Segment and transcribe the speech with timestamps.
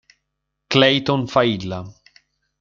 [0.71, 1.85] Clayton Failla